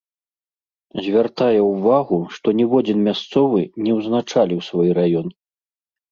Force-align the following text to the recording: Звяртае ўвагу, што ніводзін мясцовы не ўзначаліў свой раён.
Звяртае 1.07 1.57
ўвагу, 1.71 2.17
што 2.37 2.47
ніводзін 2.61 3.03
мясцовы 3.07 3.61
не 3.89 3.99
ўзначаліў 3.99 4.59
свой 4.69 4.89
раён. 4.99 5.27